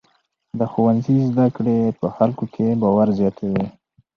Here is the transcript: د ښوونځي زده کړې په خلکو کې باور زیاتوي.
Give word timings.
د 0.59 0.61
ښوونځي 0.71 1.15
زده 1.31 1.45
کړې 1.55 1.77
په 1.99 2.07
خلکو 2.15 2.45
کې 2.53 2.67
باور 2.81 3.07
زیاتوي. 3.19 3.65